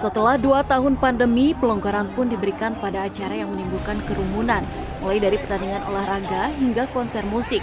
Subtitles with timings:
[0.00, 4.64] Setelah dua tahun pandemi, pelonggaran pun diberikan pada acara yang menimbulkan kerumunan,
[5.04, 7.60] mulai dari pertandingan olahraga hingga konser musik.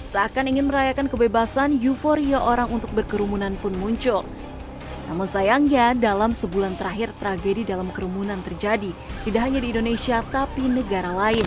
[0.00, 4.24] Seakan ingin merayakan kebebasan, euforia orang untuk berkerumunan pun muncul.
[5.12, 8.96] Namun sayangnya, dalam sebulan terakhir tragedi dalam kerumunan terjadi,
[9.28, 11.44] tidak hanya di Indonesia tapi negara lain.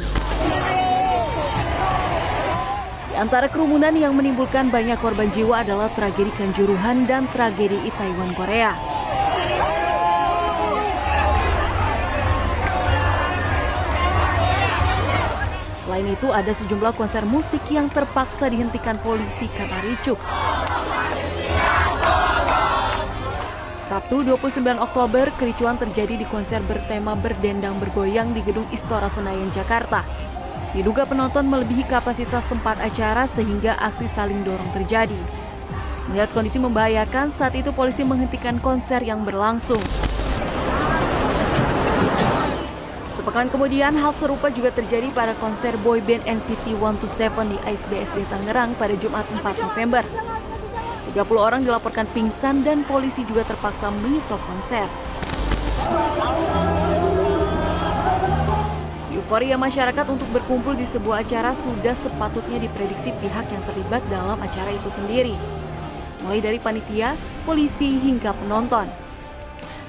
[3.10, 8.78] Di antara kerumunan yang menimbulkan banyak korban jiwa adalah tragedi Kanjuruhan dan tragedi Itaewon Korea.
[15.94, 20.18] Selain itu, ada sejumlah konser musik yang terpaksa dihentikan polisi kata ricuh.
[23.78, 30.02] Sabtu 29 Oktober, kericuan terjadi di konser bertema berdendang bergoyang di Gedung Istora Senayan, Jakarta.
[30.74, 35.22] Diduga penonton melebihi kapasitas tempat acara sehingga aksi saling dorong terjadi.
[36.10, 39.78] Melihat kondisi membahayakan, saat itu polisi menghentikan konser yang berlangsung.
[43.14, 48.98] Sepekan kemudian, hal serupa juga terjadi pada konser boyband NCT 127 di ISBSD Tangerang pada
[48.98, 50.02] Jumat 4 November.
[51.14, 54.90] 30 orang dilaporkan pingsan dan polisi juga terpaksa menyetop konser.
[59.14, 64.74] Euforia masyarakat untuk berkumpul di sebuah acara sudah sepatutnya diprediksi pihak yang terlibat dalam acara
[64.74, 65.38] itu sendiri.
[66.26, 67.14] Mulai dari panitia,
[67.46, 69.03] polisi, hingga penonton.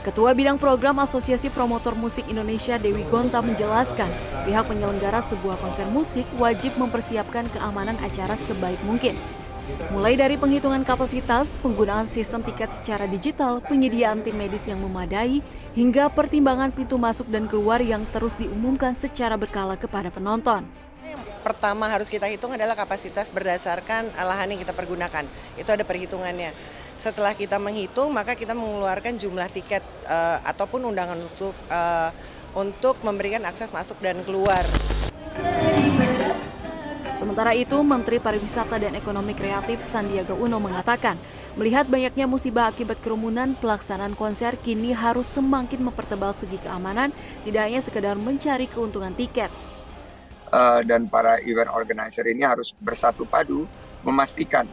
[0.04, 4.12] Ketua Bidang Program Asosiasi Promotor Musik Indonesia Dewi Gonta menjelaskan,
[4.44, 9.16] pihak penyelenggara sebuah konser musik wajib mempersiapkan keamanan acara sebaik mungkin.
[9.96, 15.40] Mulai dari penghitungan kapasitas, penggunaan sistem tiket secara digital, penyediaan tim medis yang memadai,
[15.72, 20.68] hingga pertimbangan pintu masuk dan keluar yang terus diumumkan secara berkala kepada penonton.
[21.40, 25.24] Pertama harus kita hitung adalah kapasitas berdasarkan lahan yang kita pergunakan.
[25.56, 26.52] Itu ada perhitungannya.
[26.94, 32.14] Setelah kita menghitung, maka kita mengeluarkan jumlah tiket uh, ataupun undangan untuk uh,
[32.54, 34.62] untuk memberikan akses masuk dan keluar.
[37.14, 41.14] Sementara itu, Menteri Pariwisata dan Ekonomi Kreatif Sandiaga Uno mengatakan,
[41.54, 47.14] melihat banyaknya musibah akibat kerumunan, pelaksanaan konser kini harus semakin mempertebal segi keamanan,
[47.46, 49.46] tidak hanya sekedar mencari keuntungan tiket.
[50.50, 53.66] Uh, dan para event organizer ini harus bersatu padu
[54.02, 54.66] memastikan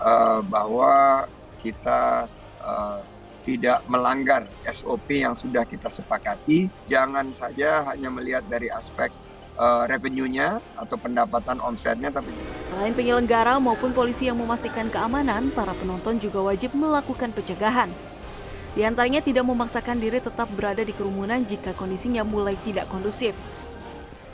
[0.00, 1.24] uh, bahwa
[1.62, 2.26] kita
[2.58, 2.98] uh,
[3.46, 6.66] tidak melanggar SOP yang sudah kita sepakati.
[6.90, 9.14] Jangan saja hanya melihat dari aspek
[9.58, 12.30] uh, revenue-nya atau pendapatan omsetnya tapi
[12.68, 17.90] selain penyelenggara maupun polisi yang memastikan keamanan para penonton juga wajib melakukan pencegahan
[18.72, 23.36] di antaranya tidak memaksakan diri tetap berada di kerumunan jika kondisinya mulai tidak kondusif.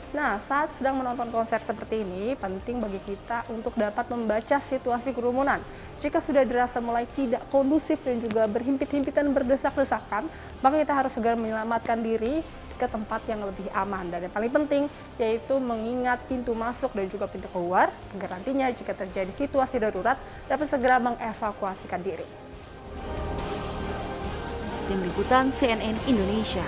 [0.09, 5.61] Nah, saat sedang menonton konser seperti ini, penting bagi kita untuk dapat membaca situasi kerumunan.
[5.99, 10.31] Jika sudah dirasa mulai tidak kondusif dan juga berhimpit-himpitan berdesak-desakan,
[10.63, 12.39] maka kita harus segera menyelamatkan diri
[12.79, 14.07] ke tempat yang lebih aman.
[14.07, 14.87] Dan yang paling penting
[15.19, 20.15] yaitu mengingat pintu masuk dan juga pintu keluar agar nantinya jika terjadi situasi darurat
[20.47, 22.23] dapat segera mengevakuasikan diri.
[24.87, 26.63] Tim Liputan CNN Indonesia.